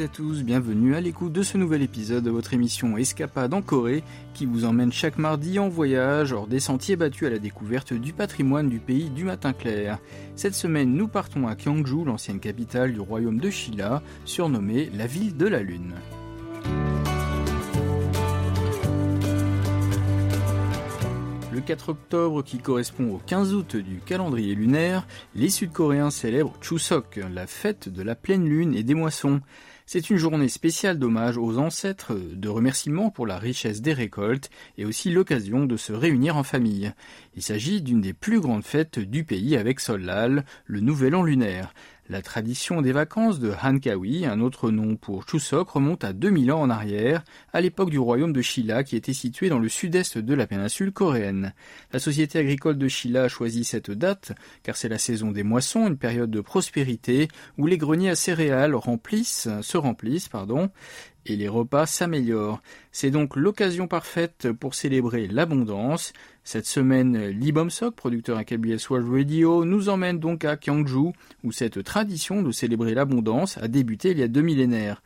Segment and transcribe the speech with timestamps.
[0.00, 4.02] à tous, bienvenue à l'écoute de ce nouvel épisode de votre émission Escapade en Corée
[4.32, 8.12] qui vous emmène chaque mardi en voyage hors des sentiers battus à la découverte du
[8.12, 9.98] patrimoine du pays du matin clair.
[10.34, 15.36] Cette semaine, nous partons à Gyeongju, l'ancienne capitale du royaume de Shilla, surnommée la ville
[15.36, 15.94] de la lune.
[21.52, 25.06] Le 4 octobre, qui correspond au 15 août du calendrier lunaire,
[25.36, 29.40] les Sud-Coréens célèbrent Chuseok, la fête de la pleine lune et des moissons.
[29.86, 34.48] C'est une journée spéciale d'hommage aux ancêtres, de remerciements pour la richesse des récoltes
[34.78, 36.92] et aussi l'occasion de se réunir en famille.
[37.36, 41.74] Il s'agit d'une des plus grandes fêtes du pays avec Solal, le nouvel an lunaire.
[42.10, 46.60] La tradition des vacances de Hankawi, un autre nom pour Chuseok, remonte à 2000 ans
[46.60, 50.34] en arrière, à l'époque du royaume de Shilla qui était situé dans le sud-est de
[50.34, 51.54] la péninsule coréenne.
[51.94, 55.86] La société agricole de Shilla a choisi cette date car c'est la saison des moissons,
[55.86, 60.70] une période de prospérité où les greniers à céréales remplissent, se remplissent, pardon,
[61.26, 62.60] et les repas s'améliorent.
[62.92, 66.12] C'est donc l'occasion parfaite pour célébrer l'abondance.
[66.46, 71.52] Cette semaine, Lee Bomsok, producteur à KBS World Radio, nous emmène donc à Gyeongju, où
[71.52, 75.02] cette tradition de célébrer l'abondance a débuté il y a deux millénaires.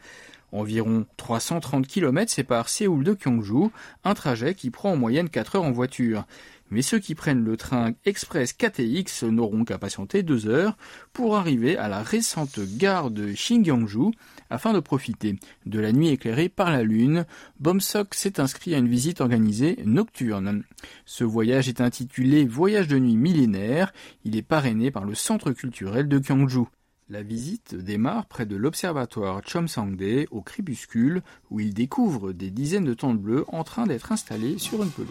[0.53, 3.71] Environ 330 km séparent Séoul de Gyeongju,
[4.05, 6.25] un trajet qui prend en moyenne 4 heures en voiture
[6.71, 10.77] mais ceux qui prennent le train express KTX n'auront qu'à patienter deux heures
[11.13, 14.13] pour arriver à la récente gare de Shingyangju
[14.51, 17.25] afin de profiter de la nuit éclairée par la lune.
[17.61, 20.65] Bomsok s'est inscrit à une visite organisée nocturne.
[21.05, 23.93] Ce voyage est intitulé Voyage de nuit millénaire.
[24.25, 26.67] Il est parrainé par le centre culturel de Gyeongju.
[27.11, 32.93] La visite démarre près de l'observatoire Chomsangde au crépuscule où il découvre des dizaines de
[32.93, 35.09] tentes bleues en train d'être installées sur une pelouse.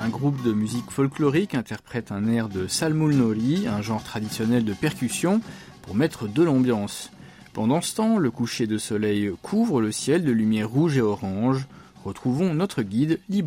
[0.00, 4.72] Un groupe de musique folklorique interprète un air de Salmul Nori, un genre traditionnel de
[4.72, 5.42] percussion,
[5.82, 7.12] pour mettre de l'ambiance.
[7.52, 11.66] Pendant ce temps, le coucher de soleil couvre le ciel de lumière rouge et orange.
[12.04, 13.44] Retrouvons notre guide Lee.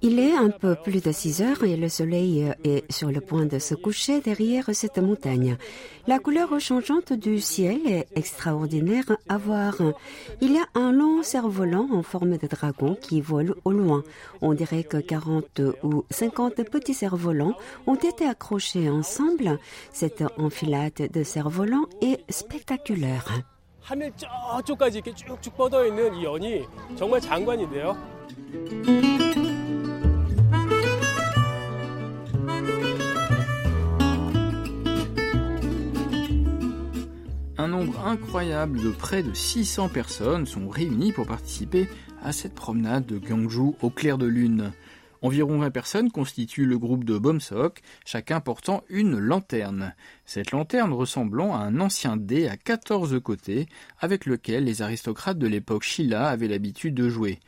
[0.00, 3.46] Il est un peu plus de 6 heures et le soleil est sur le point
[3.46, 5.56] de se coucher derrière cette montagne.
[6.06, 9.74] La couleur changeante du ciel est extraordinaire à voir.
[10.40, 14.04] Il y a un long cerf-volant en forme de dragon qui vole au loin.
[14.40, 17.56] On dirait que 40 ou 50 petits cerfs-volants
[17.88, 19.58] ont été accrochés ensemble.
[19.92, 23.42] Cette enfilade de cerfs-volants est spectaculaire.
[37.56, 41.88] Un nombre incroyable de près de 600 personnes sont réunies pour participer
[42.22, 44.70] à cette promenade de Gyeongju au clair de lune.
[45.20, 49.94] Environ 20 personnes constituent le groupe de Bomsok, chacun portant une lanterne.
[50.24, 53.66] Cette lanterne ressemblant à un ancien dé à 14 côtés
[53.98, 57.40] avec lequel les aristocrates de l'époque Shilla avaient l'habitude de jouer.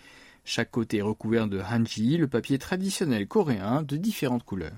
[0.44, 4.72] Chaque côté est recouvert de hanji, le papier traditionnel coréen de différentes couleurs.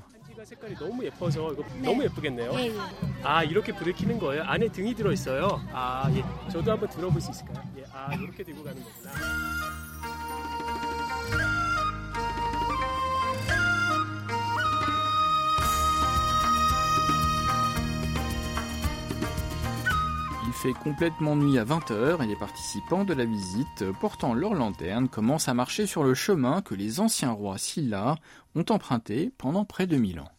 [20.63, 25.49] Fait complètement nuit à 20h et les participants de la visite, portant leur lanterne, commencent
[25.49, 28.15] à marcher sur le chemin que les anciens rois Silla
[28.55, 30.31] ont emprunté pendant près de 1000 ans.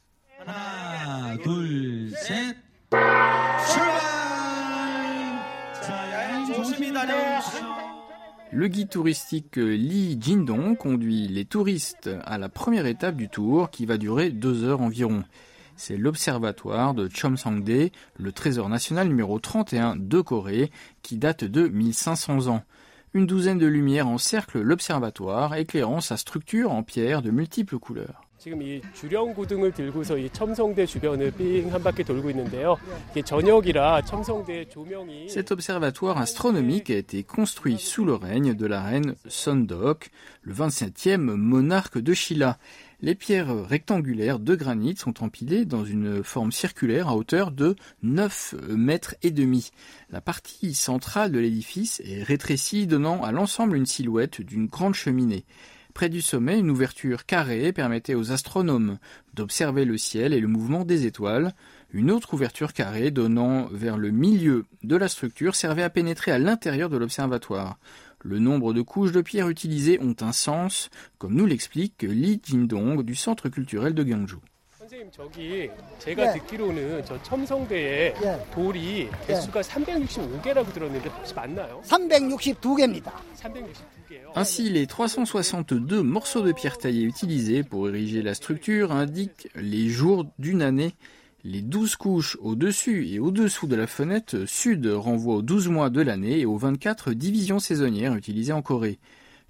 [8.53, 13.85] Le guide touristique Lee Jindong conduit les touristes à la première étape du tour qui
[13.85, 15.25] va durer deux heures environ.
[15.76, 20.70] C'est l'observatoire de Chomsangde, le trésor national numéro 31 de Corée,
[21.02, 22.62] qui date de 1500 ans.
[23.14, 28.28] Une douzaine de lumières encerclent l'observatoire, éclairant sa structure en pierre de multiples couleurs.
[28.38, 32.76] 지금 이 주령 고등을 들고서 이 첨성대 주변을 삥한 바퀴 돌고 있는데요.
[33.10, 38.80] 이게 저녁이라 첨성대 조명이 Cet observatoire astronomique a été construit sous le règne de la
[38.80, 40.10] reine Sondok,
[40.42, 42.58] le 27e monarque de Shilla.
[43.03, 48.55] Les pierres rectangulaires de granit sont empilées dans une forme circulaire à hauteur de 9
[48.69, 49.71] mètres et demi.
[50.09, 55.43] La partie centrale de l'édifice est rétrécie, donnant à l'ensemble une silhouette d'une grande cheminée.
[55.93, 58.97] Près du sommet, une ouverture carrée permettait aux astronomes
[59.33, 61.53] d'observer le ciel et le mouvement des étoiles.
[61.91, 66.39] Une autre ouverture carrée donnant vers le milieu de la structure servait à pénétrer à
[66.39, 67.77] l'intérieur de l'observatoire.
[68.22, 73.02] Le nombre de couches de pierre utilisées ont un sens, comme nous l'explique Lee Jindong
[73.02, 74.40] du Centre culturel de Gyeongju.
[74.88, 76.38] 선생님 저기 제가 예.
[76.38, 78.46] 듣기로는 저 첨성대에 예.
[78.54, 81.82] 돌이 개수가 365개라고 들었는데 혹시 맞나요?
[81.84, 83.12] 362개입니다.
[83.36, 84.32] 362개요.
[84.34, 90.24] Ainsi, les 362 morceaux de pierre taillée utilisés pour ériger la structure indiquent les jours
[90.38, 90.94] d'une année.
[91.45, 95.99] les 12 couches au-dessus et au-dessous de la fenêtre sud renvoient aux 12 mois de
[95.99, 98.97] l'année et aux 24 divisions saisonnières utilisées en Corée.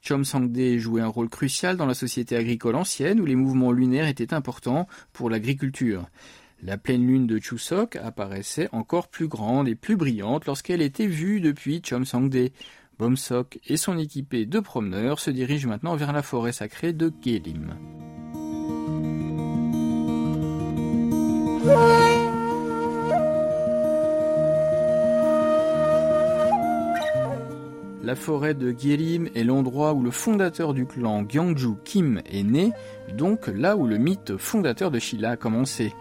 [0.01, 4.07] Chom Sang-dae jouait un rôle crucial dans la société agricole ancienne où les mouvements lunaires
[4.07, 6.07] étaient importants pour l'agriculture.
[6.63, 11.41] La pleine lune de Chuseok apparaissait encore plus grande et plus brillante lorsqu'elle était vue
[11.41, 12.49] depuis Chom Sang-dae.
[12.97, 17.75] Bomsok et son équipée de promeneurs se dirigent maintenant vers la forêt sacrée de Gelim.
[28.03, 32.73] La forêt de Gyerim est l'endroit où le fondateur du clan Gyeongju Kim est né,
[33.17, 35.93] donc là où le mythe fondateur de Shilla a commencé.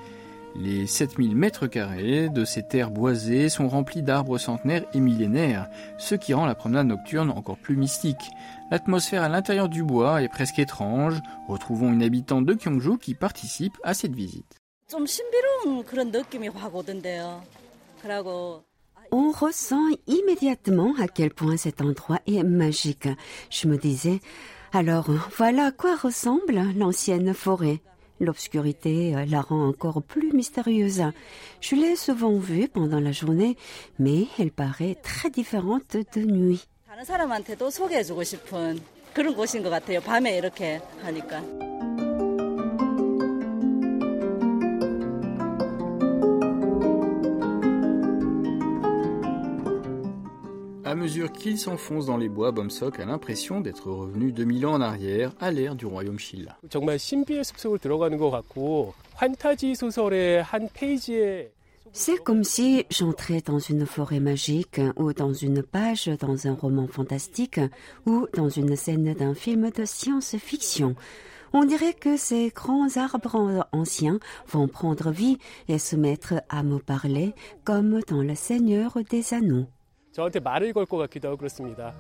[0.56, 6.14] Les 7000 mètres carrés de ces terres boisées sont remplis d'arbres centenaires et millénaires, ce
[6.14, 8.30] qui rend la promenade nocturne encore plus mystique.
[8.70, 11.20] L'atmosphère à l'intérieur du bois est presque étrange.
[11.48, 14.61] Retrouvons une habitante de Gyeongju qui participe à cette visite.
[19.10, 23.08] On ressent immédiatement à quel point cet endroit est magique.
[23.50, 24.20] Je me disais,
[24.72, 27.80] alors voilà à quoi ressemble l'ancienne forêt.
[28.20, 31.02] L'obscurité la rend encore plus mystérieuse.
[31.60, 33.56] Je l'ai souvent vue pendant la journée,
[33.98, 36.68] mais elle paraît très différente de nuit.
[51.12, 55.32] mesure qu'il s'enfonce dans les bois, Bomsok a l'impression d'être revenu 2000 ans en arrière
[55.40, 56.56] à l'ère du royaume Shilla.
[61.92, 66.86] C'est comme si j'entrais dans une forêt magique ou dans une page dans un roman
[66.86, 67.60] fantastique
[68.06, 70.96] ou dans une scène d'un film de science-fiction.
[71.52, 74.18] On dirait que ces grands arbres anciens
[74.48, 75.36] vont prendre vie
[75.68, 77.34] et se mettre à me parler
[77.64, 79.66] comme dans Le Seigneur des Anneaux.
[80.11, 81.93] 저한테 말을 걸 것 같기도 하고 그렇습니다.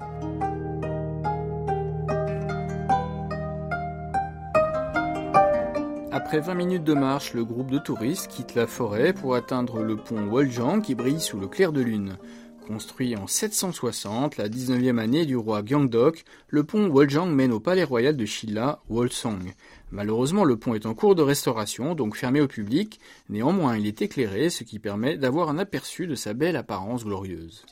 [6.11, 9.95] Après 20 minutes de marche, le groupe de touristes quitte la forêt pour atteindre le
[9.97, 12.17] pont Woljang qui brille sous le clair de lune.
[12.66, 17.82] Construit en 760, la 19e année du roi Gyeongdok, le pont Woljang mène au palais
[17.82, 19.52] royal de Shilla, Wolsong.
[19.90, 22.98] Malheureusement, le pont est en cours de restauration, donc fermé au public.
[23.28, 27.64] Néanmoins, il est éclairé, ce qui permet d'avoir un aperçu de sa belle apparence glorieuse.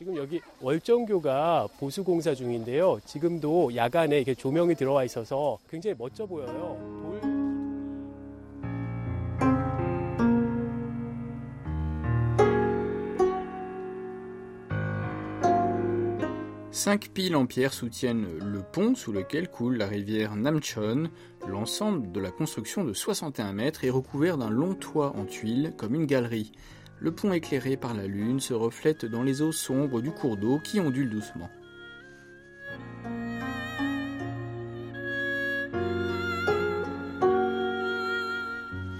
[16.72, 21.10] Cinq piles en pierre soutiennent le pont sous lequel coule la rivière Namchon.
[21.48, 25.96] L'ensemble de la construction de 61 mètres est recouvert d'un long toit en tuiles comme
[25.96, 26.52] une galerie.
[27.00, 30.60] Le pont éclairé par la lune se reflète dans les eaux sombres du cours d'eau
[30.62, 31.50] qui ondule doucement.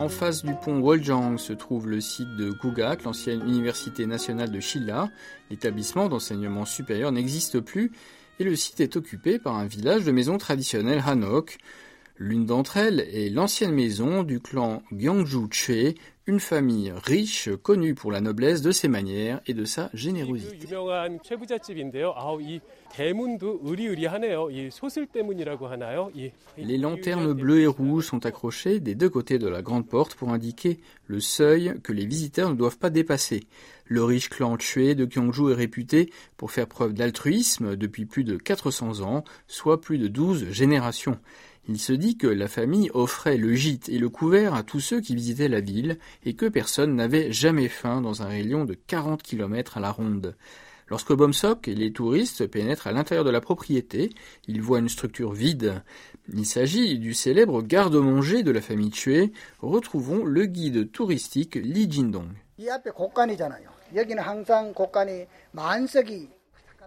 [0.00, 4.58] En face du pont Woljang se trouve le site de Gugak, l'ancienne université nationale de
[4.58, 5.10] Shilla.
[5.50, 7.92] L'établissement d'enseignement supérieur n'existe plus
[8.38, 11.58] et le site est occupé par un village de maisons traditionnelles Hanok.
[12.22, 15.94] L'une d'entre elles est l'ancienne maison du clan Gyeongju-chae,
[16.26, 20.58] une famille riche connue pour la noblesse de ses manières et de sa générosité.
[26.58, 30.28] Les lanternes bleues et rouges sont accrochées des deux côtés de la grande porte pour
[30.28, 33.44] indiquer le seuil que les visiteurs ne doivent pas dépasser.
[33.86, 38.36] Le riche clan Chue de Gyeongju est réputé pour faire preuve d'altruisme depuis plus de
[38.36, 41.18] 400 ans, soit plus de 12 générations.
[41.68, 45.00] Il se dit que la famille offrait le gîte et le couvert à tous ceux
[45.00, 49.22] qui visitaient la ville et que personne n'avait jamais faim dans un rayon de 40
[49.22, 50.36] km à la ronde.
[50.90, 54.10] Lorsque Bomsok et les touristes pénètrent à l'intérieur de la propriété,
[54.48, 55.84] ils voient une structure vide.
[56.32, 59.32] Il s'agit du célèbre garde-manger de la famille Chue.
[59.60, 62.30] Retrouvons le guide touristique Lee Jindong.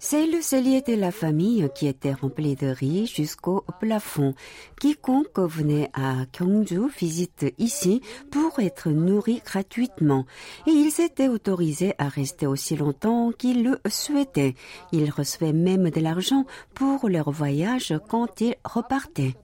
[0.05, 4.35] C'est le cellier de la famille qui était rempli de riz jusqu'au plafond.
[4.77, 10.25] Quiconque venait à Gyeongju visite ici pour être nourri gratuitement.
[10.67, 14.55] Et ils étaient autorisés à rester aussi longtemps qu'ils le souhaitaient.
[14.91, 16.43] Ils recevaient même de l'argent
[16.75, 19.35] pour leur voyage quand ils repartaient.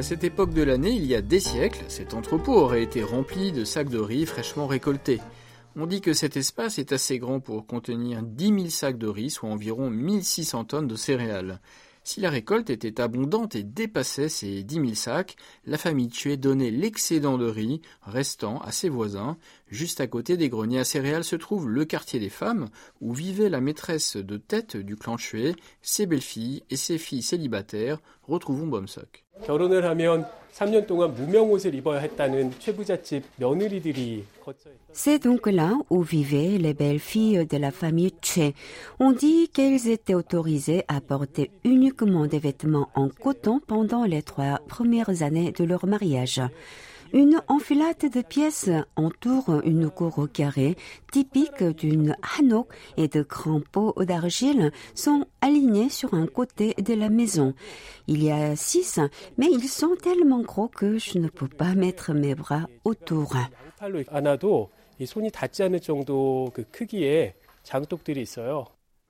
[0.00, 3.52] À cette époque de l'année, il y a des siècles, cet entrepôt aurait été rempli
[3.52, 5.20] de sacs de riz fraîchement récoltés.
[5.76, 9.28] On dit que cet espace est assez grand pour contenir 10 000 sacs de riz,
[9.28, 11.60] soit environ 1600 tonnes de céréales.
[12.02, 16.70] Si la récolte était abondante et dépassait ces 10 000 sacs, la famille tuée donnait
[16.70, 19.36] l'excédent de riz restant à ses voisins.
[19.70, 22.68] Juste à côté des greniers à céréales se trouve le quartier des femmes,
[23.00, 25.16] où vivait la maîtresse de tête du clan
[25.82, 27.98] ses belles-filles et ses filles célibataires.
[28.26, 29.24] Retrouvons Bomsok.
[34.92, 38.52] C'est donc là où vivaient les belles filles de la famille Che.
[38.98, 44.58] On dit qu'elles étaient autorisées à porter uniquement des vêtements en coton pendant les trois
[44.68, 46.42] premières années de leur mariage.
[47.12, 50.76] Une enfilade de pièces entoure une cour carrée
[51.10, 57.08] typique d'une hanok et de grands pots d'argile sont alignés sur un côté de la
[57.08, 57.54] maison.
[58.06, 59.00] Il y a six,
[59.38, 63.34] mais ils sont tellement gros que je ne peux pas mettre mes bras autour.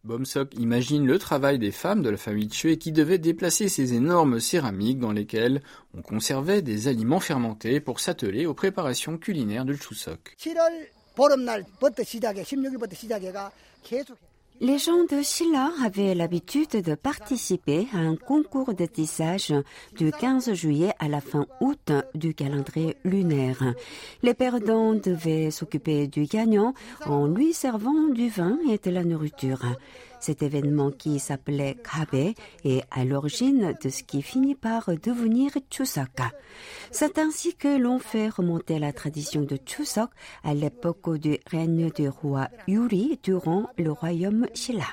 [0.03, 4.41] Bomsok imagine le travail des femmes de la famille Chue qui devaient déplacer ces énormes
[4.41, 5.63] céramiques dans lesquelles
[5.95, 10.37] on conservait des aliments fermentés pour s'atteler aux préparations culinaires de Chusok.
[14.63, 19.55] Les gens de Shilla avaient l'habitude de participer à un concours de tissage
[19.97, 23.73] du 15 juillet à la fin août du calendrier lunaire.
[24.23, 26.75] Les perdants devaient s'occuper du gagnant
[27.07, 29.65] en lui servant du vin et de la nourriture.
[30.21, 32.35] Cet événement qui s'appelait Kabe
[32.65, 36.21] est à l'origine de ce qui finit par devenir Chuseok.
[36.91, 40.11] C'est ainsi que l'on fait remonter la tradition de Chuseok
[40.45, 44.87] à l'époque du règne du roi Yuri durant le royaume Shilla.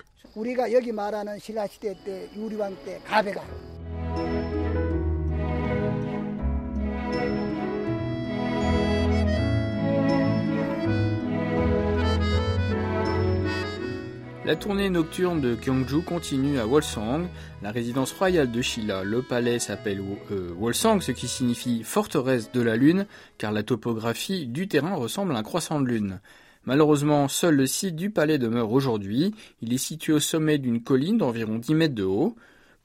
[14.48, 17.27] La tournée nocturne de Gyeongju continue à Wolsang,
[17.62, 19.04] la résidence royale de Shilla.
[19.04, 20.01] Le palais s'appelle
[20.32, 25.36] euh, Wolsang, ce qui signifie forteresse de la lune, car la topographie du terrain ressemble
[25.36, 26.22] à un croissant de lune.
[26.63, 29.36] Malheureusement, seul le site du palais demeure aujourd'hui.
[29.62, 32.38] Il est situé au sommet d'une colline d'environ 10 mètres de haut.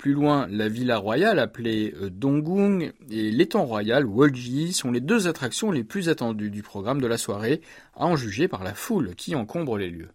[0.03, 5.29] Plus loin, la villa royale appelée euh, Donggung et l'étang royal Wolji sont les deux
[5.29, 7.61] attractions les plus attendues du programme de la soirée,
[7.95, 10.09] à en juger par la foule qui encombre les lieux.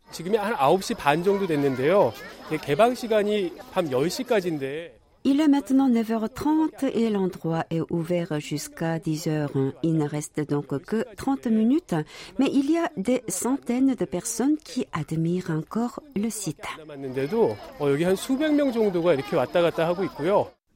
[5.29, 9.73] Il est maintenant 9h30 et l'endroit est ouvert jusqu'à 10h.
[9.83, 11.95] Il ne reste donc que 30 minutes,
[12.39, 16.63] mais il y a des centaines de personnes qui admirent encore le site.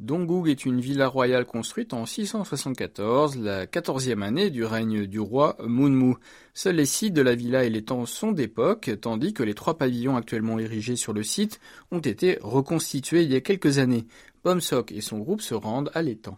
[0.01, 5.55] Dongguk est une villa royale construite en 674, la quatorzième année du règne du roi
[5.63, 6.15] Munmu.
[6.55, 9.77] Seuls les sites de la villa et les temps sont d'époque, tandis que les trois
[9.77, 11.59] pavillons actuellement érigés sur le site
[11.91, 14.07] ont été reconstitués il y a quelques années.
[14.43, 16.37] Bomsok et son groupe se rendent à l'étang.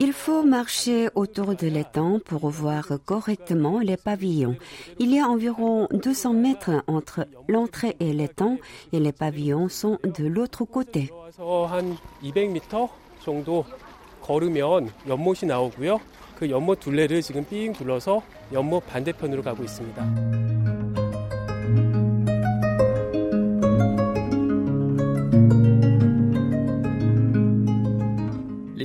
[0.00, 4.56] Il faut marcher autour de l'étang pour voir correctement les pavillons.
[4.98, 8.58] Il y a environ 200 mètres entre l'entrée et l'étang
[8.92, 11.10] et les pavillons sont de l'autre côté.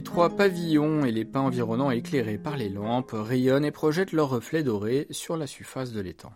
[0.02, 4.30] Les trois pavillons et les pins environnants éclairés par les lampes rayonnent et projettent leurs
[4.30, 6.34] reflets dorés sur la surface de l'étang.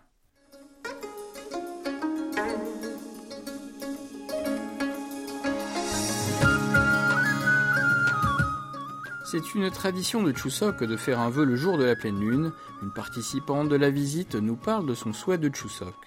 [9.24, 12.52] C'est une tradition de Chuseok de faire un vœu le jour de la pleine lune.
[12.82, 16.05] Une participante de la visite nous parle de son souhait de Chuseok.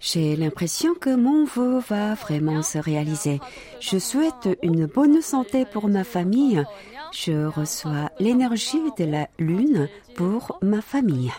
[0.00, 3.40] J'ai l'impression que mon vœu va vraiment se réaliser.
[3.80, 6.64] Je souhaite une bonne santé pour ma famille.
[7.12, 11.30] Je reçois l'énergie de la lune pour ma famille.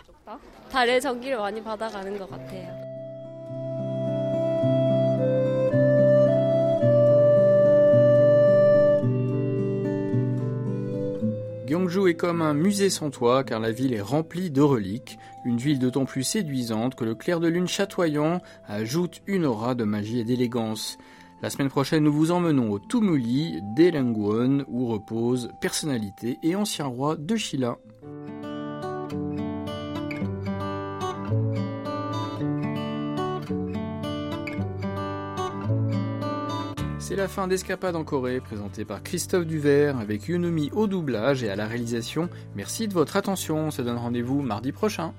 [11.73, 15.57] Gyeongju est comme un musée sans toit car la ville est remplie de reliques, une
[15.57, 20.19] ville d'autant plus séduisante que le clair de lune chatoyant ajoute une aura de magie
[20.19, 20.99] et d'élégance.
[21.41, 27.15] La semaine prochaine, nous vous emmenons au Tumuli d'Elangwon où repose personnalité et ancien roi
[27.17, 27.79] de Shilla.
[37.13, 41.49] C'est la fin d'Escapade en Corée, présentée par Christophe Duvert, avec Yunumi au doublage et
[41.51, 42.27] à la réalisation.
[42.55, 45.13] Merci de votre attention, on se donne rendez-vous mardi prochain.